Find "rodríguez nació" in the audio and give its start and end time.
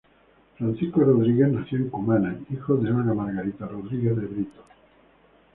1.03-1.77